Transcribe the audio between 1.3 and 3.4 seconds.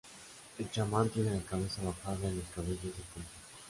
cabeza bajada y los cabellos de punta.